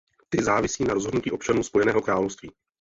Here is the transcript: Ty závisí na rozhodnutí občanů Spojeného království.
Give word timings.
Ty 0.29 0.43
závisí 0.43 0.83
na 0.83 0.93
rozhodnutí 0.93 1.31
občanů 1.31 1.63
Spojeného 1.63 2.01
království. 2.01 2.51